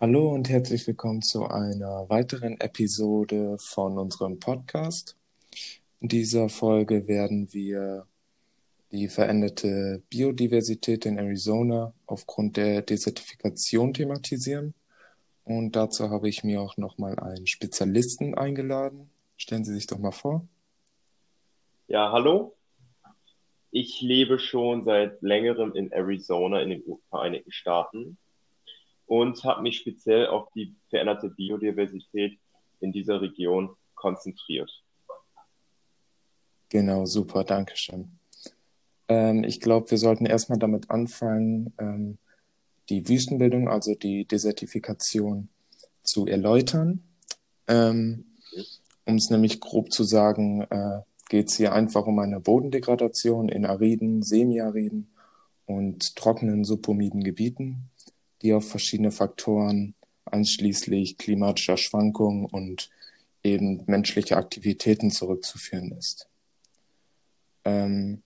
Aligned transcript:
Hallo 0.00 0.32
und 0.32 0.48
herzlich 0.48 0.86
willkommen 0.86 1.22
zu 1.22 1.48
einer 1.48 2.08
weiteren 2.08 2.60
Episode 2.60 3.56
von 3.58 3.98
unserem 3.98 4.38
Podcast. 4.38 5.16
In 5.98 6.06
dieser 6.06 6.48
Folge 6.48 7.08
werden 7.08 7.52
wir 7.52 8.06
die 8.92 9.08
veränderte 9.08 10.00
Biodiversität 10.08 11.04
in 11.04 11.18
Arizona 11.18 11.92
aufgrund 12.06 12.56
der 12.56 12.82
Desertifikation 12.82 13.92
thematisieren. 13.92 14.72
Und 15.42 15.74
dazu 15.74 16.10
habe 16.10 16.28
ich 16.28 16.44
mir 16.44 16.60
auch 16.60 16.76
nochmal 16.76 17.18
einen 17.18 17.48
Spezialisten 17.48 18.36
eingeladen. 18.38 19.10
Stellen 19.36 19.64
Sie 19.64 19.74
sich 19.74 19.88
doch 19.88 19.98
mal 19.98 20.12
vor. 20.12 20.46
Ja, 21.88 22.12
hallo. 22.12 22.54
Ich 23.72 24.00
lebe 24.00 24.38
schon 24.38 24.84
seit 24.84 25.20
längerem 25.22 25.74
in 25.74 25.90
Arizona 25.90 26.62
in 26.62 26.68
den 26.68 26.84
Vereinigten 27.10 27.50
Staaten 27.50 28.16
und 29.08 29.42
habe 29.42 29.62
mich 29.62 29.78
speziell 29.78 30.28
auf 30.28 30.48
die 30.54 30.76
veränderte 30.90 31.30
Biodiversität 31.30 32.38
in 32.80 32.92
dieser 32.92 33.20
Region 33.20 33.74
konzentriert. 33.94 34.70
Genau, 36.68 37.06
super, 37.06 37.42
danke 37.42 37.76
schön. 37.76 38.18
Ähm, 39.08 39.42
ich 39.42 39.60
glaube, 39.60 39.90
wir 39.90 39.98
sollten 39.98 40.26
erstmal 40.26 40.58
damit 40.58 40.90
anfangen, 40.90 41.72
ähm, 41.78 42.18
die 42.90 43.08
Wüstenbildung, 43.08 43.68
also 43.68 43.94
die 43.94 44.26
Desertifikation, 44.26 45.48
zu 46.02 46.26
erläutern. 46.26 47.02
Ähm, 47.66 48.24
um 49.04 49.16
es 49.16 49.30
nämlich 49.30 49.60
grob 49.60 49.92
zu 49.92 50.04
sagen, 50.04 50.62
äh, 50.62 51.00
geht 51.28 51.48
es 51.48 51.56
hier 51.56 51.72
einfach 51.72 52.06
um 52.06 52.18
eine 52.18 52.40
Bodendegradation 52.40 53.48
in 53.48 53.66
ariden, 53.66 54.22
semiariden 54.22 55.08
und 55.66 56.16
trockenen 56.16 56.64
subhumiden 56.64 57.22
Gebieten, 57.22 57.90
die 58.42 58.52
auf 58.52 58.68
verschiedene 58.68 59.10
Faktoren, 59.12 59.94
einschließlich 60.24 61.18
klimatischer 61.18 61.76
Schwankungen 61.76 62.46
und 62.46 62.90
eben 63.42 63.82
menschliche 63.86 64.36
Aktivitäten 64.36 65.10
zurückzuführen 65.10 65.92
ist. 65.92 66.28
Ähm, 67.64 68.22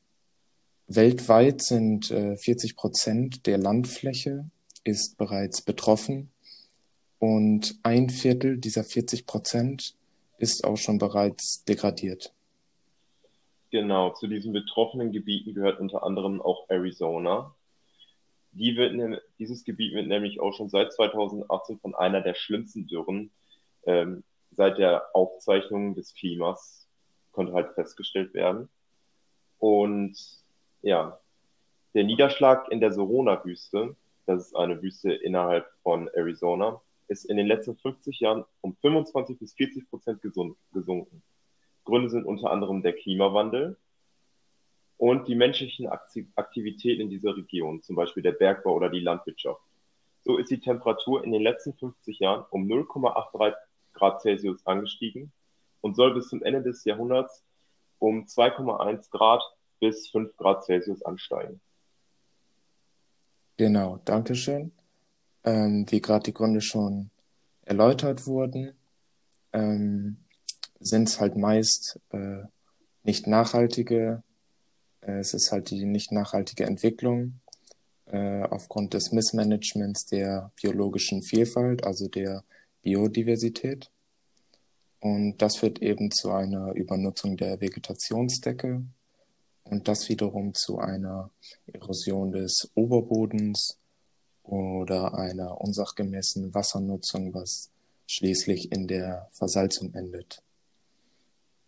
weltweit 0.86 1.62
sind 1.62 2.10
äh, 2.10 2.36
40 2.36 2.77
Prozent 2.77 3.46
der 3.46 3.58
Landfläche 3.58 4.50
ist 4.84 5.16
bereits 5.16 5.62
betroffen 5.62 6.32
und 7.19 7.78
ein 7.82 8.10
Viertel 8.10 8.58
dieser 8.58 8.84
40 8.84 9.26
Prozent 9.26 9.94
ist 10.38 10.64
auch 10.64 10.76
schon 10.76 10.98
bereits 10.98 11.64
degradiert. 11.64 12.32
Genau, 13.70 14.10
zu 14.10 14.26
diesen 14.26 14.52
betroffenen 14.52 15.12
Gebieten 15.12 15.54
gehört 15.54 15.80
unter 15.80 16.02
anderem 16.02 16.42
auch 16.42 16.69
Arizona. 16.69 17.54
Die 18.53 18.77
wird, 18.77 19.22
dieses 19.39 19.64
Gebiet 19.64 19.95
wird 19.95 20.06
nämlich 20.06 20.41
auch 20.41 20.53
schon 20.53 20.69
seit 20.69 20.92
2018 20.92 21.78
von 21.78 21.95
einer 21.95 22.20
der 22.20 22.34
schlimmsten 22.34 22.86
Dürren 22.86 23.31
ähm, 23.84 24.25
seit 24.50 24.78
der 24.78 25.06
Aufzeichnung 25.14 25.94
des 25.94 26.14
Klimas 26.14 26.86
konnte 27.33 27.55
halt 27.55 27.75
festgestellt 27.75 28.34
werden. 28.34 28.69
Und 29.59 30.17
ja, 30.83 31.19
der 31.94 32.05
Niederschlag 32.05 32.69
in 32.70 32.81
der 32.81 32.92
Sorona-Wüste, 32.92 33.97
das 34.27 34.47
ist 34.47 34.56
eine 34.56 34.83
Wüste 34.83 35.12
innerhalb 35.12 35.66
von 35.83 36.09
Arizona, 36.09 36.81
ist 37.09 37.25
in 37.25 37.37
den 37.37 37.47
letzten 37.47 37.77
50 37.77 38.20
Jahren 38.20 38.44
um 38.61 38.77
25 38.77 39.39
bis 39.39 39.55
40 39.55 39.89
Prozent 39.89 40.20
gesunken. 40.22 41.22
Gründe 41.84 42.11
sind 42.11 42.25
unter 42.25 42.50
anderem 42.50 42.83
der 42.83 42.92
Klimawandel 42.92 43.77
und 45.03 45.27
die 45.27 45.34
menschlichen 45.34 45.89
Aktivitäten 45.89 47.00
in 47.00 47.11
dieser 47.11 47.36
Region, 47.36 47.83
zum 47.83 47.97
Beispiel 47.97 48.22
der 48.22 48.31
Bergbau 48.31 48.77
oder 48.77 48.89
die 48.89 49.00
Landwirtschaft. 49.00 49.61
So 50.22 50.39
ist 50.39 50.48
die 50.53 50.61
Temperatur 50.61 51.25
in 51.25 51.33
den 51.33 51.42
letzten 51.42 51.75
50 51.75 52.20
Jahren 52.20 52.44
um 52.50 52.69
0,83 52.69 53.56
Grad 53.94 54.22
Celsius 54.22 54.64
angestiegen 54.64 55.32
und 55.81 55.97
soll 55.97 56.15
bis 56.15 56.28
zum 56.28 56.44
Ende 56.44 56.62
des 56.62 56.84
Jahrhunderts 56.84 57.43
um 57.99 58.26
2,1 58.26 59.10
Grad 59.10 59.43
bis 59.81 60.09
5 60.09 60.37
Grad 60.37 60.62
Celsius 60.62 61.03
ansteigen. 61.03 61.60
Genau, 63.56 63.99
Dankeschön. 64.05 64.71
Ähm, 65.43 65.84
wie 65.88 66.00
gerade 66.00 66.22
die 66.22 66.32
Gründe 66.32 66.60
schon 66.60 67.10
erläutert 67.62 68.25
wurden, 68.28 68.78
ähm, 69.53 70.19
sind 70.78 71.09
es 71.09 71.19
halt 71.19 71.37
meist 71.37 71.99
äh, 72.10 72.44
nicht 73.03 73.26
nachhaltige, 73.26 74.22
es 75.02 75.34
ist 75.34 75.52
halt 75.52 75.70
die 75.70 75.84
nicht 75.84 76.12
nachhaltige 76.12 76.64
Entwicklung 76.64 77.40
äh, 78.06 78.42
aufgrund 78.42 78.94
des 78.94 79.12
Missmanagements 79.12 80.06
der 80.06 80.52
biologischen 80.60 81.22
Vielfalt, 81.22 81.84
also 81.84 82.08
der 82.08 82.44
Biodiversität. 82.82 83.90
Und 85.00 85.38
das 85.38 85.56
führt 85.56 85.82
eben 85.82 86.10
zu 86.12 86.30
einer 86.30 86.72
Übernutzung 86.72 87.36
der 87.36 87.60
Vegetationsdecke 87.60 88.84
und 89.64 89.88
das 89.88 90.08
wiederum 90.08 90.54
zu 90.54 90.78
einer 90.78 91.30
Erosion 91.66 92.30
des 92.32 92.70
Oberbodens 92.74 93.78
oder 94.44 95.14
einer 95.14 95.60
unsachgemäßen 95.60 96.54
Wassernutzung, 96.54 97.34
was 97.34 97.70
schließlich 98.06 98.70
in 98.70 98.86
der 98.86 99.28
Versalzung 99.32 99.94
endet. 99.94 100.42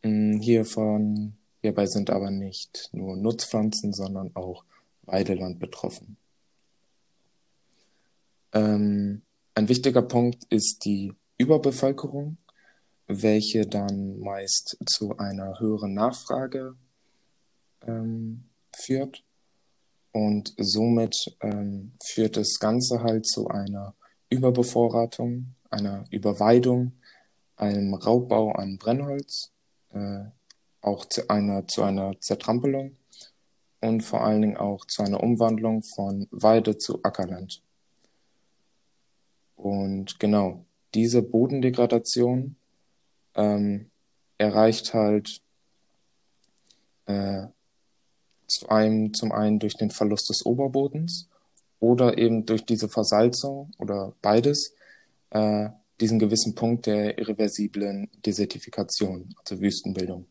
Mm, 0.03 0.39
hiervon, 0.41 1.37
hierbei 1.65 1.87
sind 1.87 2.11
aber 2.11 2.31
nicht 2.31 2.91
nur 2.93 3.17
Nutzpflanzen, 3.17 3.95
sondern 3.95 4.37
auch 4.37 4.65
Weideland 5.05 5.59
betroffen. 5.59 6.19
Ähm, 8.53 9.23
ein 9.55 9.69
wichtiger 9.71 10.03
Punkt 10.03 10.45
ist 10.51 10.85
die 10.85 11.15
Überbevölkerung, 11.39 12.37
welche 13.07 13.67
dann 13.67 14.21
meist 14.21 14.77
zu 14.85 15.17
einer 15.17 15.59
höheren 15.59 15.95
Nachfrage 15.95 16.75
ähm, 17.87 18.45
führt. 18.77 19.25
Und 20.13 20.53
somit 20.59 21.17
ähm, 21.41 21.93
führt 22.05 22.37
das 22.37 22.59
Ganze 22.61 23.03
halt 23.03 23.27
zu 23.27 23.49
einer 23.49 23.95
Überbevorratung, 24.29 25.55
einer 25.71 26.05
Überweidung, 26.11 26.93
einem 27.57 27.95
Raubbau 27.95 28.53
an 28.53 28.77
Brennholz 28.77 29.51
äh, 29.95 30.25
auch 30.85 31.07
zu 31.07 31.29
einer, 31.29 31.67
zu 31.67 31.83
einer 31.83 32.21
Zertrampelung 32.21 32.97
und 33.81 34.03
vor 34.03 34.25
allen 34.25 34.43
Dingen 34.43 34.57
auch 34.57 34.85
zu 34.87 35.03
einer 35.03 35.23
Umwandlung 35.23 35.83
von 35.83 36.29
Weide 36.31 36.77
zu 36.79 37.03
Ackerland. 37.03 37.63
Und 39.57 40.19
genau, 40.21 40.65
diese 40.95 41.23
Bodendegradation 41.23 42.57
ähm, 43.35 43.91
erreicht 44.39 44.95
halt 44.95 45.41
äh, 47.07 47.47
zu 48.47 48.69
einem, 48.69 49.15
zum 49.15 49.33
einen 49.33 49.59
durch 49.59 49.77
den 49.77 49.91
Verlust 49.91 50.29
des 50.29 50.45
Oberbodens 50.45 51.29
oder 51.81 52.19
eben 52.19 52.47
durch 52.47 52.65
diese 52.65 52.89
Versalzung 52.89 53.71
oder 53.79 54.15
beides 54.23 54.75
äh, 55.31 55.71
diesen 56.01 56.19
gewissen 56.19 56.55
Punkt 56.55 56.87
der 56.87 57.19
irreversiblen 57.19 58.11
Desertifikation, 58.25 59.35
also 59.39 59.61
Wüstenbildung. 59.61 60.27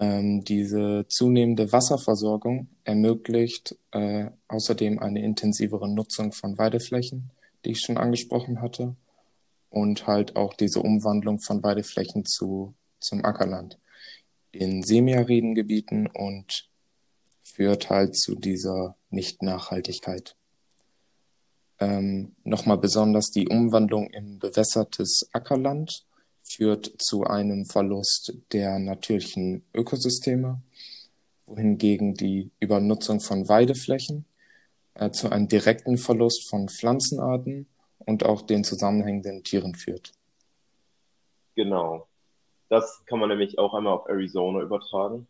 Ähm, 0.00 0.42
diese 0.44 1.04
zunehmende 1.08 1.72
Wasserversorgung 1.72 2.68
ermöglicht 2.84 3.76
äh, 3.90 4.30
außerdem 4.48 4.98
eine 4.98 5.22
intensivere 5.22 5.88
Nutzung 5.88 6.32
von 6.32 6.56
Weideflächen, 6.56 7.30
die 7.64 7.72
ich 7.72 7.80
schon 7.80 7.98
angesprochen 7.98 8.62
hatte, 8.62 8.96
und 9.68 10.06
halt 10.06 10.36
auch 10.36 10.54
diese 10.54 10.80
Umwandlung 10.80 11.38
von 11.38 11.62
Weideflächen 11.62 12.24
zu, 12.24 12.74
zum 12.98 13.24
Ackerland 13.24 13.78
in 14.52 14.82
semiariden 14.82 15.54
Gebieten 15.54 16.08
und 16.08 16.68
führt 17.42 17.90
halt 17.90 18.16
zu 18.16 18.34
dieser 18.34 18.96
Nicht-Nachhaltigkeit. 19.10 20.34
Ähm, 21.78 22.34
Nochmal 22.42 22.78
besonders 22.78 23.30
die 23.30 23.48
Umwandlung 23.48 24.10
in 24.10 24.38
bewässertes 24.38 25.28
Ackerland 25.32 26.04
führt 26.50 26.90
zu 27.00 27.24
einem 27.24 27.64
Verlust 27.64 28.34
der 28.52 28.78
natürlichen 28.78 29.64
Ökosysteme, 29.74 30.60
wohingegen 31.46 32.14
die 32.14 32.50
Übernutzung 32.60 33.20
von 33.20 33.48
Weideflächen 33.48 34.24
äh, 34.94 35.10
zu 35.10 35.30
einem 35.30 35.48
direkten 35.48 35.96
Verlust 35.98 36.48
von 36.48 36.68
Pflanzenarten 36.68 37.68
und 37.98 38.24
auch 38.24 38.42
den 38.42 38.64
zusammenhängenden 38.64 39.44
Tieren 39.44 39.74
führt. 39.74 40.12
Genau. 41.54 42.06
Das 42.68 43.04
kann 43.06 43.18
man 43.18 43.28
nämlich 43.28 43.58
auch 43.58 43.74
einmal 43.74 43.94
auf 43.94 44.08
Arizona 44.08 44.60
übertragen. 44.60 45.26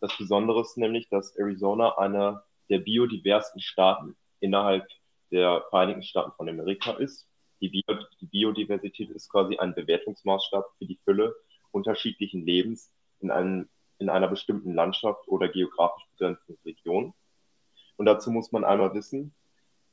Das 0.00 0.16
Besondere 0.16 0.60
ist 0.60 0.76
nämlich, 0.76 1.08
dass 1.08 1.36
Arizona 1.36 1.98
einer 1.98 2.44
der 2.68 2.78
biodiversen 2.78 3.60
Staaten 3.60 4.16
innerhalb 4.40 4.86
der 5.30 5.64
Vereinigten 5.70 6.02
Staaten 6.02 6.32
von 6.36 6.48
Amerika 6.48 6.92
ist. 6.92 7.26
Die, 7.64 7.70
Bio 7.70 7.96
die 8.20 8.26
Biodiversität 8.26 9.08
ist 9.08 9.30
quasi 9.30 9.56
ein 9.56 9.74
Bewertungsmaßstab 9.74 10.66
für 10.76 10.84
die 10.84 10.98
Fülle 11.02 11.34
unterschiedlichen 11.70 12.44
Lebens 12.44 12.92
in, 13.20 13.30
einem, 13.30 13.70
in 13.98 14.10
einer 14.10 14.28
bestimmten 14.28 14.74
Landschaft 14.74 15.26
oder 15.28 15.48
geografisch 15.48 16.04
begrenzten 16.10 16.58
Region. 16.66 17.14
Und 17.96 18.04
dazu 18.04 18.30
muss 18.30 18.52
man 18.52 18.64
einmal 18.64 18.92
wissen, 18.92 19.32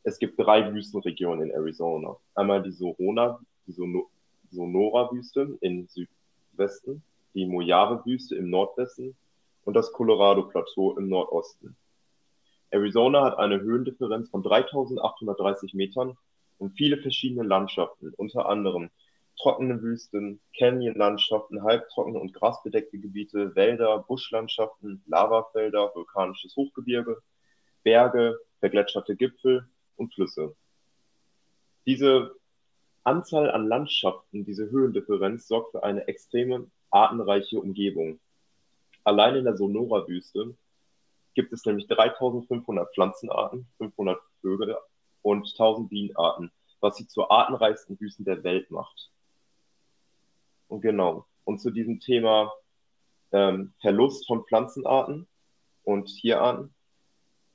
Es 0.03 0.19
gibt 0.19 0.37
drei 0.37 0.73
Wüstenregionen 0.73 1.49
in 1.49 1.55
Arizona. 1.55 2.17
Einmal 2.35 2.61
die 2.61 2.73
Sorona, 2.73 3.39
die 3.67 3.73
Sonora-Wüste 4.51 5.57
im 5.61 5.87
Südwesten, 5.87 7.03
die 7.35 7.45
Mojave-Wüste 7.45 8.35
im 8.35 8.49
Nordwesten 8.49 9.15
und 9.63 9.75
das 9.75 9.93
Colorado-Plateau 9.93 10.97
im 10.97 11.07
Nordosten. 11.07 11.77
Arizona 12.71 13.23
hat 13.23 13.37
eine 13.37 13.61
Höhendifferenz 13.61 14.29
von 14.29 14.43
3830 14.43 15.73
Metern 15.73 16.17
und 16.61 16.77
viele 16.77 16.97
verschiedene 16.97 17.41
Landschaften, 17.43 18.13
unter 18.17 18.47
anderem 18.47 18.91
trockene 19.41 19.81
Wüsten, 19.81 20.39
Canyon-Landschaften, 20.55 21.63
halbtrockene 21.63 22.19
und 22.19 22.33
grasbedeckte 22.33 22.99
Gebiete, 22.99 23.55
Wälder, 23.55 24.05
Buschlandschaften, 24.07 25.03
Lavafelder, 25.07 25.91
vulkanisches 25.95 26.55
Hochgebirge, 26.55 27.17
Berge, 27.81 28.39
vergletscherte 28.59 29.15
Gipfel 29.15 29.67
und 29.95 30.13
Flüsse. 30.13 30.55
Diese 31.87 32.35
Anzahl 33.03 33.49
an 33.49 33.67
Landschaften, 33.67 34.45
diese 34.45 34.69
Höhendifferenz 34.69 35.47
sorgt 35.47 35.71
für 35.71 35.83
eine 35.83 36.07
extreme 36.07 36.69
artenreiche 36.91 37.59
Umgebung. 37.59 38.19
Allein 39.03 39.35
in 39.35 39.45
der 39.45 39.57
Sonora-Wüste 39.57 40.55
gibt 41.33 41.53
es 41.53 41.65
nämlich 41.65 41.87
3500 41.87 42.93
Pflanzenarten, 42.93 43.65
500 43.79 44.21
Vögel 44.41 44.75
und 45.21 45.47
1000 45.47 45.89
Bienenarten, 45.89 46.51
was 46.79 46.97
sie 46.97 47.07
zur 47.07 47.31
artenreichsten 47.31 47.99
Wüste 47.99 48.23
der 48.23 48.43
Welt 48.43 48.71
macht. 48.71 49.11
Und 50.67 50.81
genau. 50.81 51.25
Und 51.43 51.59
zu 51.59 51.71
diesem 51.71 51.99
Thema 51.99 52.51
ähm, 53.31 53.73
Verlust 53.81 54.27
von 54.27 54.45
Pflanzenarten 54.45 55.27
und 55.83 56.07
Tierarten. 56.07 56.73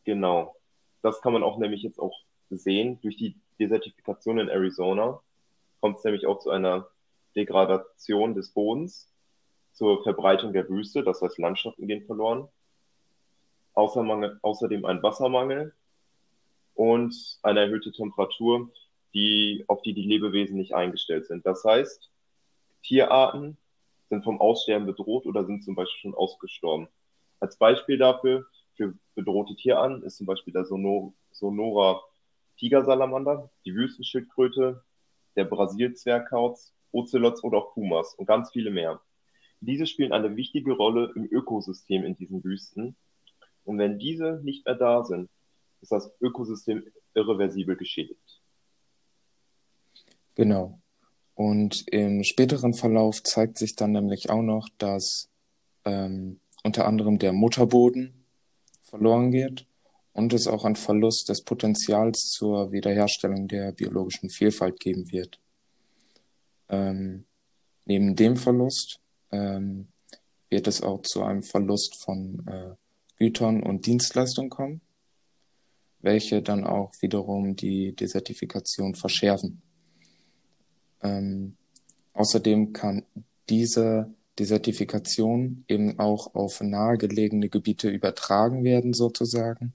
Genau. 0.05 0.57
Das 1.03 1.21
kann 1.21 1.33
man 1.33 1.43
auch 1.43 1.59
nämlich 1.59 1.83
jetzt 1.83 1.99
auch 1.99 2.15
sehen. 2.51 3.01
Durch 3.01 3.17
die 3.17 3.41
Desertifikation 3.59 4.39
in 4.39 4.49
Arizona 4.49 5.23
kommt 5.81 5.99
es 5.99 6.05
nämlich 6.05 6.27
auch 6.27 6.39
zu 6.39 6.51
einer 6.51 6.89
Degradation 7.35 8.35
des 8.35 8.51
Bodens, 8.51 9.13
zur 9.73 10.03
Verbreitung 10.03 10.53
der 10.53 10.69
Wüste, 10.69 11.03
das 11.03 11.21
heißt 11.21 11.39
Landschaften 11.39 11.87
gehen 11.87 12.07
verloren. 12.07 12.49
außerdem 13.75 14.85
ein 14.87 15.03
Wassermangel 15.03 15.75
und 16.77 17.39
eine 17.43 17.61
erhöhte 17.61 17.91
Temperatur, 17.91 18.71
die, 19.15 19.65
auf 19.67 19.83
die 19.83 19.95
die 19.95 20.07
Lebewesen 20.07 20.57
nicht 20.57 20.75
eingestellt 20.75 21.27
sind. 21.27 21.45
Das 21.45 21.65
heißt, 21.65 22.11
Tierarten 22.83 23.57
sind 24.11 24.23
vom 24.23 24.41
Aussterben 24.41 24.87
bedroht 24.87 25.27
oder 25.27 25.45
sind 25.45 25.65
zum 25.65 25.75
Beispiel 25.75 26.01
schon 26.01 26.15
ausgestorben. 26.15 26.89
Als 27.41 27.57
Beispiel 27.57 27.99
dafür, 27.99 28.47
für 28.75 28.95
bedrohte 29.15 29.57
Tierarten, 29.57 30.03
ist 30.03 30.19
zum 30.19 30.27
Beispiel 30.27 30.53
der 30.53 30.67
Sonor 30.67 31.13
Sonora 31.33 32.03
Tigersalamander, 32.59 33.51
die 33.65 33.75
Wüstenschildkröte, 33.75 34.83
der 35.35 35.45
Brasilzwergkauz, 35.45 36.75
Ozelots 36.93 37.43
oder 37.43 37.59
auch 37.59 37.75
Pumas 37.75 38.15
und 38.15 38.27
ganz 38.27 38.51
viele 38.53 38.71
mehr. 38.71 39.01
Diese 39.61 39.87
spielen 39.87 40.13
eine 40.13 40.37
wichtige 40.37 40.73
Rolle 40.73 41.13
im 41.15 41.27
Ökosystem 41.31 42.05
in 42.05 42.17
diesen 42.17 42.45
Wüsten. 42.45 42.97
Und 43.65 43.79
wenn 43.79 43.99
diese 43.99 44.41
nicht 44.45 44.65
mehr 44.65 44.75
da 44.75 45.05
sind, 45.05 45.29
ist 45.81 45.93
das 45.93 46.11
Ökosystem 46.21 46.85
irreversibel 47.15 47.77
geschädigt. 47.77 48.43
Genau. 50.35 50.81
Und 51.35 51.85
im 51.89 52.25
späteren 52.25 52.75
Verlauf 52.75 53.23
zeigt 53.23 53.59
sich 53.59 53.77
dann 53.77 53.93
nämlich 53.93 54.31
auch 54.31 54.43
noch, 54.43 54.69
dass 54.79 55.29
ähm, 55.85 56.41
unter 56.65 56.87
anderem 56.87 57.19
der 57.19 57.33
Mutterboden 57.33 58.25
verloren 58.83 59.31
geht 59.31 59.67
und 60.13 60.33
es 60.33 60.47
auch 60.47 60.65
einen 60.65 60.77
Verlust 60.77 61.29
des 61.29 61.43
Potenzials 61.43 62.31
zur 62.31 62.73
Wiederherstellung 62.73 63.49
der 63.49 63.73
biologischen 63.73 64.31
Vielfalt 64.31 64.81
geben 64.81 65.13
wird. 65.13 65.39
Ähm, 66.69 67.27
neben 67.85 68.17
dem 68.17 68.37
Verlust 68.37 69.01
ähm, 69.31 69.89
wird 70.49 70.67
es 70.67 70.83
auch 70.83 71.03
zu 71.03 71.23
einem 71.23 71.43
Verlust 71.43 72.03
von 72.03 72.47
äh, 72.47 72.75
Gütern 73.19 73.63
und 73.63 73.87
Dienstleistungen 73.87 74.51
kommen, 74.51 74.81
welche 76.07 76.41
dann 76.41 76.65
auch 76.65 76.93
wiederum 77.01 77.57
die 77.57 77.95
Desertifikation 77.95 78.95
verschärfen. 78.95 79.61
Ähm, 81.03 81.57
außerdem 82.15 82.73
kann 82.73 83.03
diese 83.51 84.15
Desertifikation 84.39 85.65
eben 85.69 85.99
auch 85.99 86.35
auf 86.35 86.61
nahegelegene 86.61 87.49
Gebiete 87.49 87.89
übertragen 87.91 88.65
werden, 88.65 88.93
sozusagen, 88.93 89.73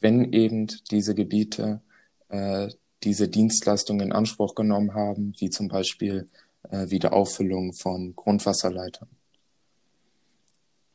wenn 0.00 0.32
eben 0.32 0.68
diese 0.90 1.14
Gebiete 1.14 1.82
äh, 2.28 2.68
diese 3.04 3.28
Dienstleistungen 3.28 4.06
in 4.06 4.12
Anspruch 4.12 4.54
genommen 4.54 4.94
haben, 4.94 5.34
wie 5.38 5.50
zum 5.50 5.68
Beispiel 5.68 6.28
äh, 6.70 6.88
Wiederauffüllung 6.88 7.74
von 7.74 8.16
Grundwasserleitern. 8.16 9.08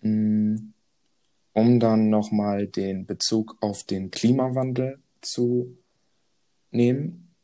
Mm, 0.02 0.73
um 1.54 1.80
dann 1.80 2.10
nochmal 2.10 2.68
den 2.68 3.06
Bezug 3.06 3.58
auf 3.62 3.84
den 3.84 4.12
Klimawandel 4.12 5.00
zu 5.22 5.78
nehmen, 6.72 7.36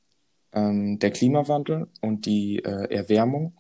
ähm, 0.52 1.00
der 1.00 1.12
Klimawandel 1.12 1.88
und 2.02 2.26
die 2.26 2.60
äh, 2.60 2.94
Erwärmung 2.94 3.54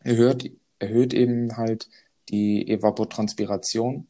erhöht, 0.00 0.50
erhöht 0.78 1.12
eben 1.12 1.56
halt 1.56 1.88
die 2.30 2.68
Evapotranspiration, 2.68 4.08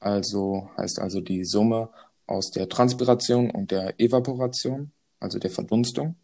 also 0.00 0.70
heißt 0.76 0.98
also 0.98 1.20
die 1.20 1.44
Summe 1.44 1.90
aus 2.26 2.50
der 2.50 2.68
Transpiration 2.68 3.50
und 3.50 3.70
der 3.70 3.98
Evaporation, 3.98 4.92
also 5.18 5.38
der 5.38 5.50
Verdunstung. 5.50 6.16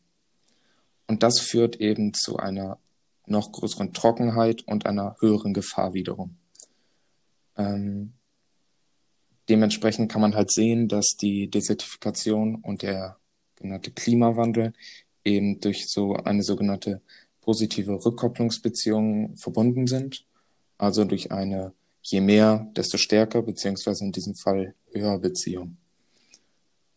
Und 1.07 1.23
das 1.23 1.41
führt 1.41 1.77
eben 1.77 2.13
zu 2.15 2.37
einer 2.37 2.79
noch 3.27 3.53
größeren 3.53 3.93
Trockenheit 3.93 4.63
und 4.67 4.87
einer 4.87 5.17
höheren 5.21 5.55
Gefahr 5.55 5.95
wiederum. 5.95 6.37
Ähm, 7.57 8.13
dementsprechend 9.49 10.11
kann 10.11 10.21
man 10.21 10.35
halt 10.35 10.51
sehen, 10.53 10.89
dass 10.89 11.17
die 11.21 11.49
Desertifikation 11.49 12.57
und 12.57 12.83
der 12.83 13.17
genannte 13.57 13.91
Klimawandel 13.91 14.73
eben 15.25 15.61
durch 15.61 15.89
so 15.89 16.15
eine 16.15 16.43
sogenannte 16.43 17.01
positive 17.41 18.05
Rückkopplungsbeziehung 18.05 19.37
verbunden 19.37 19.87
sind. 19.87 20.25
Also 20.79 21.05
durch 21.05 21.33
eine 21.33 21.73
je 22.03 22.21
mehr, 22.21 22.71
desto 22.77 22.99
stärker, 22.99 23.43
beziehungsweise 23.43 24.05
in 24.05 24.13
diesem 24.13 24.35
Fall 24.35 24.75
höher 24.93 25.19
Beziehung. 25.19 25.77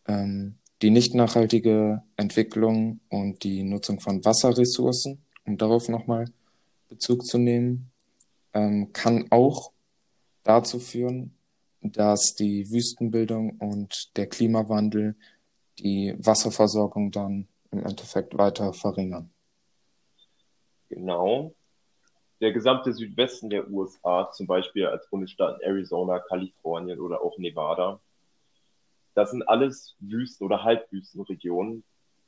Ähm, 0.06 0.54
die 0.82 0.90
nicht 0.90 1.14
nachhaltige 1.14 2.02
Entwicklung 2.16 3.00
und 3.08 3.42
die 3.42 3.64
Nutzung 3.64 4.00
von 4.00 4.24
Wasserressourcen, 4.24 5.18
um 5.44 5.58
darauf 5.58 5.88
nochmal 5.88 6.26
Bezug 6.88 7.26
zu 7.26 7.38
nehmen, 7.38 7.90
ähm, 8.54 8.92
kann 8.92 9.26
auch 9.30 9.72
dazu 10.44 10.78
führen, 10.78 11.34
dass 11.82 12.34
die 12.34 12.70
Wüstenbildung 12.70 13.58
und 13.58 14.16
der 14.16 14.28
Klimawandel 14.28 15.16
die 15.78 16.14
Wasserversorgung 16.18 17.10
dann 17.10 17.48
im 17.70 17.84
Endeffekt 17.84 18.36
weiter 18.36 18.72
verringern. 18.72 19.30
Genau. 20.88 21.54
Der 22.40 22.52
gesamte 22.52 22.92
Südwesten 22.92 23.50
der 23.50 23.70
USA, 23.70 24.30
zum 24.32 24.46
Beispiel 24.46 24.86
als 24.86 25.08
Bundesstaaten 25.08 25.60
Arizona, 25.62 26.18
Kalifornien 26.18 27.00
oder 27.00 27.22
auch 27.22 27.38
Nevada, 27.38 28.00
das 29.14 29.30
sind 29.30 29.42
alles 29.48 29.96
Wüsten- 30.00 30.44
oder 30.44 30.62
Halbwüstenregionen. 30.64 31.84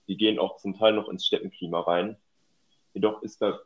Die 0.09 0.17
gehen 0.17 0.39
auch 0.39 0.57
zum 0.59 0.77
Teil 0.77 0.93
noch 0.93 1.09
ins 1.09 1.27
Steppenklima 1.27 1.81
rein. 1.81 2.17
Jedoch 2.93 3.23
ist 3.23 3.41
da 3.41 3.61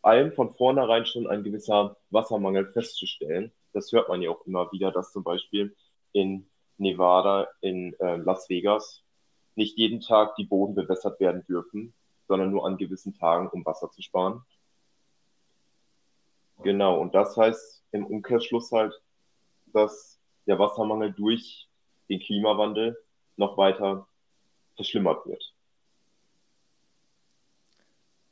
allem 0.00 0.32
von 0.32 0.54
vornherein 0.54 1.06
schon 1.06 1.26
ein 1.26 1.44
gewisser 1.44 1.96
Wassermangel 2.10 2.72
festzustellen. 2.72 3.52
Das 3.72 3.92
hört 3.92 4.08
man 4.08 4.22
ja 4.22 4.30
auch 4.30 4.46
immer 4.46 4.70
wieder, 4.72 4.92
dass 4.92 5.12
zum 5.12 5.24
Beispiel 5.24 5.74
in 6.12 6.48
Nevada, 6.78 7.48
in 7.60 7.94
äh, 8.00 8.16
Las 8.16 8.48
Vegas 8.48 9.02
nicht 9.54 9.76
jeden 9.78 10.00
Tag 10.00 10.34
die 10.36 10.44
Boden 10.44 10.74
bewässert 10.74 11.20
werden 11.20 11.44
dürfen, 11.46 11.94
sondern 12.28 12.50
nur 12.50 12.66
an 12.66 12.76
gewissen 12.76 13.14
Tagen, 13.14 13.48
um 13.48 13.64
Wasser 13.64 13.90
zu 13.90 14.02
sparen. 14.02 14.42
Genau, 16.62 17.00
und 17.00 17.14
das 17.14 17.36
heißt 17.36 17.84
im 17.92 18.06
Umkehrschluss 18.06 18.70
halt, 18.72 19.00
dass 19.66 20.18
der 20.46 20.58
Wassermangel 20.58 21.12
durch 21.12 21.68
den 22.08 22.20
Klimawandel 22.20 22.96
noch 23.36 23.56
weiter 23.56 24.06
verschlimmert 24.76 25.26
wird. 25.26 25.54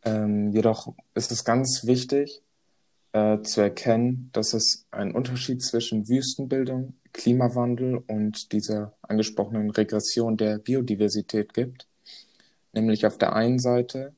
Ähm, 0.03 0.51
jedoch 0.53 0.95
ist 1.15 1.31
es 1.31 1.45
ganz 1.45 1.83
wichtig 1.85 2.43
äh, 3.13 3.41
zu 3.43 3.61
erkennen, 3.61 4.31
dass 4.33 4.55
es 4.55 4.87
einen 4.91 5.13
Unterschied 5.13 5.63
zwischen 5.63 6.09
Wüstenbildung 6.09 6.95
Klimawandel 7.13 7.97
und 8.07 8.53
dieser 8.53 8.93
angesprochenen 9.03 9.71
Regression 9.71 10.37
der 10.37 10.59
Biodiversität 10.59 11.55
gibt. 11.55 11.89
Nämlich 12.73 13.05
auf 13.05 13.19
der 13.19 13.35
einen 13.35 13.59
Seite 13.59 14.15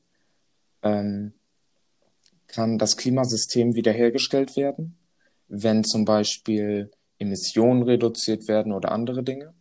ähm, 0.83 1.33
kann 2.47 2.77
das 2.77 2.97
Klimasystem 2.97 3.73
wiederhergestellt 3.73 4.55
werden, 4.55 4.95
wenn 5.47 5.83
zum 5.83 6.05
Beispiel 6.05 6.91
Emissionen 7.17 7.83
reduziert 7.83 8.47
werden 8.47 8.71
oder 8.71 8.91
andere 8.91 9.23
Dinge. 9.23 9.53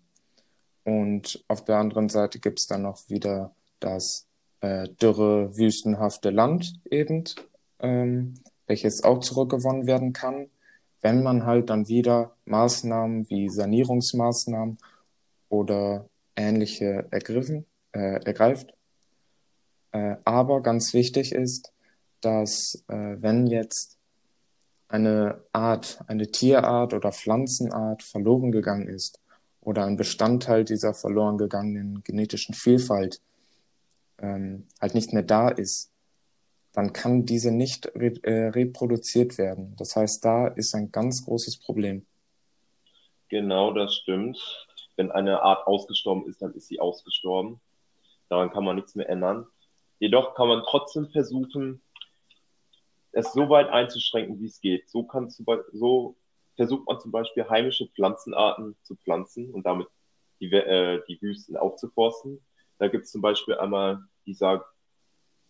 Und 0.84 1.42
auf 1.48 1.64
der 1.64 1.78
anderen 1.78 2.08
Seite 2.08 2.38
gibt 2.38 2.60
es 2.60 2.66
dann 2.66 2.82
noch 2.82 3.08
wieder 3.08 3.54
das 3.80 4.26
äh, 4.60 4.88
dürre, 5.00 5.56
wüstenhafte 5.56 6.30
Land 6.30 6.74
eben, 6.90 7.24
ähm, 7.78 8.34
welches 8.66 9.04
auch 9.04 9.20
zurückgewonnen 9.20 9.86
werden 9.86 10.12
kann, 10.12 10.48
wenn 11.00 11.22
man 11.22 11.44
halt 11.44 11.70
dann 11.70 11.88
wieder 11.88 12.36
Maßnahmen 12.44 13.28
wie 13.28 13.48
Sanierungsmaßnahmen 13.48 14.78
oder 15.48 16.08
ähnliche 16.36 17.06
ergriffen, 17.10 17.66
äh, 17.92 18.24
ergreift. 18.24 18.72
Äh, 19.92 20.16
aber 20.24 20.62
ganz 20.62 20.94
wichtig 20.94 21.32
ist, 21.32 21.72
dass 22.20 22.84
äh, 22.88 23.16
wenn 23.20 23.46
jetzt 23.46 23.98
eine 24.88 25.42
Art, 25.52 26.04
eine 26.06 26.30
Tierart 26.30 26.94
oder 26.94 27.12
Pflanzenart 27.12 28.02
verloren 28.02 28.52
gegangen 28.52 28.88
ist 28.88 29.20
oder 29.60 29.84
ein 29.86 29.96
Bestandteil 29.96 30.64
dieser 30.64 30.94
verloren 30.94 31.38
gegangenen 31.38 32.02
genetischen 32.04 32.54
Vielfalt 32.54 33.20
ähm, 34.18 34.66
halt 34.80 34.94
nicht 34.94 35.12
mehr 35.12 35.22
da 35.22 35.48
ist, 35.48 35.91
dann 36.72 36.92
kann 36.92 37.26
diese 37.26 37.50
nicht 37.50 37.86
re 37.94 38.12
äh, 38.22 38.48
reproduziert 38.48 39.38
werden. 39.38 39.74
Das 39.76 39.94
heißt, 39.96 40.24
da 40.24 40.48
ist 40.48 40.74
ein 40.74 40.90
ganz 40.90 41.24
großes 41.24 41.58
Problem. 41.58 42.06
Genau, 43.28 43.72
das 43.72 43.94
stimmt. 43.94 44.38
Wenn 44.96 45.10
eine 45.10 45.42
Art 45.42 45.66
ausgestorben 45.66 46.26
ist, 46.26 46.42
dann 46.42 46.54
ist 46.54 46.68
sie 46.68 46.80
ausgestorben. 46.80 47.60
Daran 48.28 48.50
kann 48.50 48.64
man 48.64 48.76
nichts 48.76 48.94
mehr 48.94 49.08
ändern. 49.08 49.46
Jedoch 49.98 50.34
kann 50.34 50.48
man 50.48 50.62
trotzdem 50.66 51.08
versuchen, 51.08 51.82
es 53.12 53.32
so 53.32 53.48
weit 53.48 53.68
einzuschränken, 53.68 54.40
wie 54.40 54.46
es 54.46 54.60
geht. 54.60 54.88
So, 54.88 55.04
kann 55.04 55.30
zum 55.30 55.46
so 55.72 56.16
versucht 56.56 56.86
man 56.86 57.00
zum 57.00 57.12
Beispiel 57.12 57.48
heimische 57.48 57.86
Pflanzenarten 57.88 58.76
zu 58.82 58.96
pflanzen 58.96 59.50
und 59.50 59.64
damit 59.64 59.88
die, 60.40 60.52
äh, 60.52 61.02
die 61.08 61.20
Wüsten 61.20 61.56
aufzuforsten. 61.56 62.40
Da 62.78 62.88
gibt 62.88 63.04
es 63.04 63.12
zum 63.12 63.20
Beispiel 63.20 63.54
einmal 63.54 64.02
die 64.26 64.34
Sag 64.34 64.64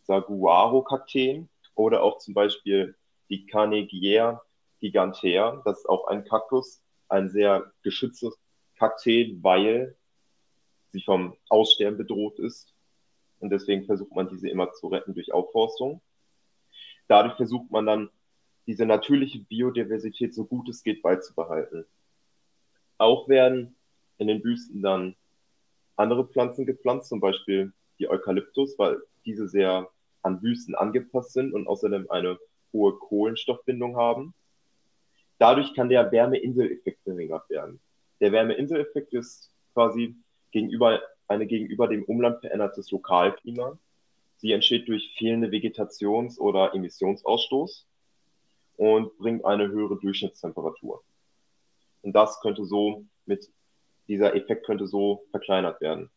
Saguaro-Kakteen 0.02 1.48
oder 1.74 2.02
auch 2.02 2.18
zum 2.18 2.34
Beispiel 2.34 2.96
die 3.28 3.46
Carnegiea 3.46 4.42
gigantea. 4.80 5.62
Das 5.64 5.78
ist 5.78 5.88
auch 5.88 6.06
ein 6.08 6.24
Kaktus, 6.24 6.82
ein 7.08 7.30
sehr 7.30 7.72
geschütztes 7.82 8.38
Kakteen, 8.76 9.42
weil 9.42 9.96
sie 10.90 11.02
vom 11.02 11.36
Aussterben 11.48 11.96
bedroht 11.96 12.38
ist. 12.38 12.74
Und 13.38 13.50
deswegen 13.50 13.84
versucht 13.84 14.14
man 14.14 14.28
diese 14.28 14.48
immer 14.48 14.72
zu 14.72 14.88
retten 14.88 15.14
durch 15.14 15.32
Aufforstung. 15.32 16.00
Dadurch 17.08 17.34
versucht 17.34 17.70
man 17.70 17.86
dann, 17.86 18.10
diese 18.66 18.86
natürliche 18.86 19.40
Biodiversität 19.40 20.34
so 20.34 20.44
gut 20.44 20.68
es 20.68 20.84
geht 20.84 21.02
beizubehalten. 21.02 21.84
Auch 22.96 23.28
werden 23.28 23.74
in 24.18 24.28
den 24.28 24.44
Wüsten 24.44 24.82
dann 24.82 25.16
andere 25.96 26.26
Pflanzen 26.26 26.64
gepflanzt, 26.64 27.08
zum 27.08 27.18
Beispiel 27.18 27.72
die 27.98 28.08
Eukalyptus, 28.08 28.78
weil 28.78 29.02
diese 29.24 29.48
sehr 29.48 29.88
an 30.22 30.42
Wüsten 30.42 30.74
angepasst 30.74 31.32
sind 31.32 31.52
und 31.52 31.66
außerdem 31.66 32.10
eine 32.10 32.38
hohe 32.72 32.94
Kohlenstoffbindung 32.98 33.96
haben. 33.96 34.34
Dadurch 35.38 35.74
kann 35.74 35.88
der 35.88 36.10
Wärmeinseleffekt 36.12 37.02
verringert 37.02 37.48
werden. 37.50 37.80
Der 38.20 38.32
Wärmeinseleffekt 38.32 39.12
ist 39.12 39.50
quasi 39.74 40.14
gegenüber, 40.52 41.02
eine 41.26 41.46
gegenüber 41.46 41.88
dem 41.88 42.04
Umland 42.04 42.40
verändertes 42.40 42.90
Lokalklima. 42.90 43.78
Sie 44.36 44.52
entsteht 44.52 44.88
durch 44.88 45.14
fehlende 45.16 45.48
Vegetations- 45.48 46.38
oder 46.38 46.74
Emissionsausstoß 46.74 47.86
und 48.76 49.16
bringt 49.18 49.44
eine 49.44 49.68
höhere 49.68 49.98
Durchschnittstemperatur. 49.98 51.02
Und 52.02 52.12
das 52.12 52.40
könnte 52.40 52.64
so 52.64 53.04
mit, 53.26 53.50
dieser 54.08 54.34
Effekt 54.34 54.66
könnte 54.66 54.86
so 54.86 55.24
verkleinert 55.30 55.80
werden. 55.80 56.10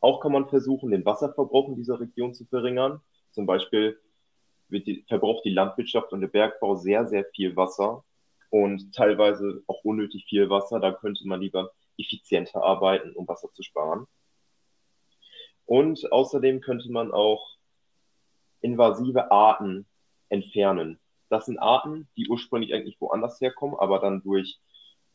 Auch 0.00 0.20
kann 0.20 0.32
man 0.32 0.48
versuchen, 0.48 0.90
den 0.90 1.04
Wasserverbrauch 1.04 1.68
in 1.68 1.76
dieser 1.76 2.00
Region 2.00 2.34
zu 2.34 2.46
verringern. 2.46 3.00
Zum 3.30 3.46
Beispiel 3.46 4.00
die, 4.70 5.04
verbraucht 5.08 5.44
die 5.44 5.50
Landwirtschaft 5.50 6.12
und 6.12 6.22
der 6.22 6.28
Bergbau 6.28 6.76
sehr, 6.76 7.06
sehr 7.06 7.24
viel 7.34 7.54
Wasser 7.56 8.04
und 8.48 8.94
teilweise 8.94 9.62
auch 9.66 9.84
unnötig 9.84 10.24
viel 10.28 10.48
Wasser. 10.48 10.80
Da 10.80 10.92
könnte 10.92 11.26
man 11.26 11.40
lieber 11.40 11.70
effizienter 11.98 12.62
arbeiten, 12.62 13.12
um 13.14 13.28
Wasser 13.28 13.52
zu 13.52 13.62
sparen. 13.62 14.06
Und 15.66 16.10
außerdem 16.10 16.60
könnte 16.60 16.90
man 16.90 17.12
auch 17.12 17.56
invasive 18.60 19.30
Arten 19.30 19.86
entfernen. 20.28 20.98
Das 21.28 21.46
sind 21.46 21.58
Arten, 21.58 22.08
die 22.16 22.28
ursprünglich 22.28 22.74
eigentlich 22.74 23.00
woanders 23.00 23.40
herkommen, 23.40 23.76
aber 23.78 24.00
dann 24.00 24.22
durch 24.22 24.58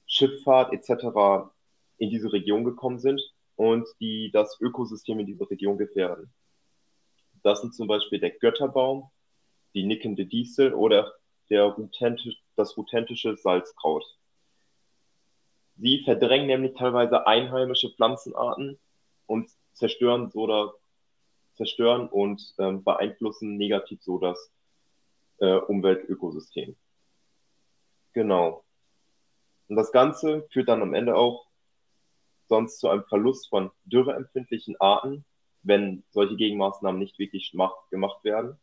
Schifffahrt 0.06 0.72
etc. 0.72 1.50
in 1.98 2.10
diese 2.10 2.32
Region 2.32 2.64
gekommen 2.64 3.00
sind 3.00 3.22
und 3.56 3.88
die 4.00 4.32
das 4.32 4.60
Ökosystem 4.60 5.20
in 5.20 5.26
dieser 5.26 5.50
Region 5.50 5.78
gefährden. 5.78 6.34
Das 7.44 7.62
sind 7.62 7.76
zum 7.76 7.88
Beispiel 7.88 8.20
der 8.20 8.32
Götterbaum, 8.32 9.10
die 9.74 9.84
nickende 9.84 10.26
Distel 10.26 10.74
oder 10.74 11.14
der 11.50 11.64
Rutentisch, 11.66 12.42
das 12.56 12.76
rutentische 12.76 13.38
Salzkraut. 13.38 14.04
Sie 15.78 16.04
verdrängen 16.04 16.48
nämlich 16.48 16.74
teilweise 16.76 17.28
einheimische 17.28 17.92
Pflanzenarten 17.92 18.80
und 19.28 19.50
zerstören 19.74 20.32
oder 20.32 20.74
zerstören 21.56 22.08
und 22.08 22.54
ähm, 22.58 22.84
beeinflussen 22.84 23.58
negativ 23.58 24.02
so 24.02 24.18
das 24.18 24.52
äh, 25.40 25.56
Umweltökosystem. 25.56 26.76
Genau. 28.14 28.64
Und 29.68 29.76
das 29.76 29.92
Ganze 29.92 30.48
führt 30.52 30.70
dann 30.70 30.82
am 30.82 30.94
Ende 30.94 31.16
auch 31.16 31.45
sonst 32.48 32.80
zu 32.80 32.90
einem 32.90 33.04
Verlust 33.06 33.50
von 33.50 33.72
dürreempfindlichen 33.86 34.80
Arten, 34.80 35.26
wenn 35.64 36.04
solche 36.12 36.36
Gegenmaßnahmen 36.36 37.00
nicht 37.00 37.18
wirklich 37.18 37.52
gemacht 37.90 38.24
werden. 38.24 38.60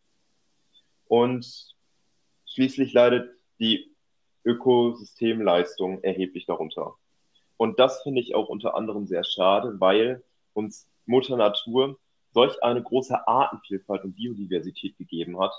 Und 1.07 1.77
schließlich 2.47 2.93
leidet 2.93 3.31
die 3.59 3.95
Ökosystemleistung 4.45 6.03
erheblich 6.03 6.47
darunter. 6.47 6.95
Und 7.57 7.79
das 7.79 8.03
finde 8.03 8.21
ich 8.21 8.35
auch 8.35 8.49
unter 8.49 8.75
anderem 8.75 9.07
sehr 9.07 9.25
schade, 9.25 9.79
weil 9.79 10.25
uns 10.53 10.89
Mutter 11.07 11.37
Natur 11.37 11.99
solch 12.33 12.63
eine 12.63 12.83
große 12.83 13.27
Artenvielfalt 13.27 14.05
und 14.05 14.15
Biodiversität 14.15 14.97
gegeben 14.97 15.39
hat, 15.39 15.53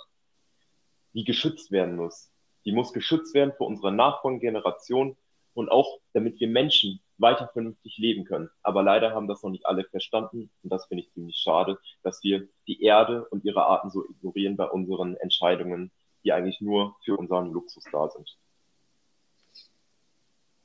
die 1.14 1.24
geschützt 1.24 1.72
werden 1.72 1.96
muss. 1.96 2.32
Die 2.66 2.72
muss 2.72 2.94
geschützt 2.94 3.34
werden 3.34 3.54
für 3.56 3.64
unsere 3.64 3.92
nachfolgenden 3.92 4.54
Generationen 4.54 5.18
und 5.54 5.70
auch 5.70 6.00
damit 6.14 6.40
wir 6.40 6.48
Menschen 6.48 7.03
weiter 7.18 7.50
vernünftig 7.54 7.98
leben 7.98 8.26
können. 8.26 8.50
Aber 8.62 8.84
leider 8.84 9.12
haben 9.12 9.28
das 9.28 9.44
noch 9.44 9.52
nicht 9.52 9.66
alle 9.66 9.84
verstanden 9.86 10.50
und 10.64 10.70
das 10.70 10.86
finde 10.88 11.04
ich 11.04 11.14
ziemlich 11.14 11.38
schade, 11.38 11.80
dass 12.02 12.24
wir 12.24 12.48
die 12.68 12.82
Erde 12.82 13.26
und 13.30 13.46
ihre 13.46 13.66
Arten 13.66 13.90
so 13.90 14.04
ignorieren 14.10 14.58
bei 14.58 14.66
unseren 14.66 15.16
Entscheidungen, 15.18 15.92
die 16.24 16.32
eigentlich 16.32 16.62
nur 16.62 16.96
für 17.04 17.18
unseren 17.18 17.52
Luxus 17.52 17.84
da 17.92 18.10
sind. 18.10 18.38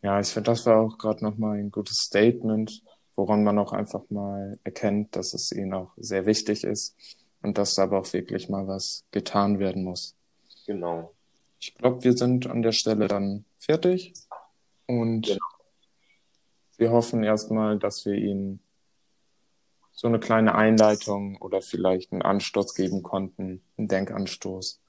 Ja, 0.02 0.20
ich 0.20 0.28
finde, 0.28 0.50
das 0.50 0.64
war 0.66 0.80
auch 0.80 0.96
gerade 0.96 1.24
nochmal 1.24 1.58
ein 1.58 1.70
gutes 1.70 1.96
Statement, 1.98 2.82
woran 3.16 3.42
man 3.42 3.58
auch 3.58 3.72
einfach 3.72 4.08
mal 4.10 4.58
erkennt, 4.62 5.16
dass 5.16 5.34
es 5.34 5.50
ihnen 5.50 5.74
auch 5.74 5.90
sehr 5.96 6.24
wichtig 6.24 6.62
ist 6.62 6.96
und 7.42 7.58
dass 7.58 7.74
da 7.74 7.84
aber 7.84 8.00
auch 8.00 8.12
wirklich 8.12 8.48
mal 8.48 8.68
was 8.68 9.04
getan 9.10 9.58
werden 9.58 9.82
muss. 9.82 10.14
Genau. 10.66 11.12
Ich 11.60 11.74
glaube, 11.74 12.04
wir 12.04 12.12
sind 12.16 12.46
an 12.46 12.62
der 12.62 12.72
Stelle 12.72 13.08
dann 13.08 13.44
fertig. 13.58 14.14
Und 14.86 15.26
genau. 15.26 15.38
Wir 16.78 16.90
hoffen 16.90 17.22
erstmal, 17.22 17.78
dass 17.78 18.06
wir 18.06 18.14
Ihnen 18.14 18.60
so 19.92 20.06
eine 20.06 20.20
kleine 20.20 20.54
Einleitung 20.54 21.36
oder 21.38 21.60
vielleicht 21.60 22.12
einen 22.12 22.22
Anstoß 22.22 22.74
geben 22.74 23.02
konnten, 23.02 23.62
einen 23.76 23.88
Denkanstoß, 23.88 24.80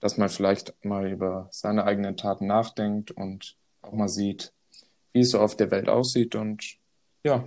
dass 0.00 0.18
man 0.18 0.28
vielleicht 0.28 0.74
mal 0.84 1.10
über 1.10 1.48
seine 1.52 1.84
eigenen 1.84 2.16
Taten 2.16 2.48
nachdenkt 2.48 3.12
und 3.12 3.56
auch 3.80 3.92
mal 3.92 4.08
sieht, 4.08 4.52
wie 5.12 5.20
es 5.20 5.30
so 5.30 5.40
auf 5.40 5.56
der 5.56 5.70
Welt 5.70 5.88
aussieht. 5.88 6.34
Und 6.34 6.78
ja, 7.24 7.46